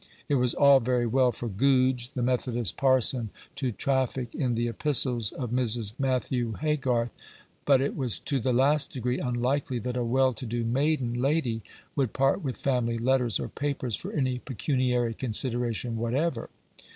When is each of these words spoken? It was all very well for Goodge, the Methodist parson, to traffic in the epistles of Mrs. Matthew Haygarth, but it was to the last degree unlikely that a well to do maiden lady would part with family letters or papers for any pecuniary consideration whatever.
It 0.27 0.33
was 0.33 0.55
all 0.55 0.79
very 0.79 1.05
well 1.05 1.31
for 1.31 1.47
Goodge, 1.47 2.09
the 2.15 2.23
Methodist 2.23 2.75
parson, 2.75 3.29
to 3.53 3.71
traffic 3.71 4.33
in 4.33 4.55
the 4.55 4.67
epistles 4.67 5.31
of 5.31 5.51
Mrs. 5.51 5.93
Matthew 5.99 6.53
Haygarth, 6.53 7.11
but 7.65 7.81
it 7.81 7.95
was 7.95 8.17
to 8.17 8.39
the 8.39 8.51
last 8.51 8.91
degree 8.91 9.19
unlikely 9.19 9.77
that 9.77 9.95
a 9.95 10.03
well 10.03 10.33
to 10.33 10.45
do 10.47 10.63
maiden 10.65 11.13
lady 11.13 11.61
would 11.95 12.13
part 12.13 12.41
with 12.41 12.57
family 12.57 12.97
letters 12.97 13.39
or 13.39 13.47
papers 13.47 13.95
for 13.95 14.11
any 14.11 14.39
pecuniary 14.39 15.13
consideration 15.13 15.97
whatever. 15.97 16.49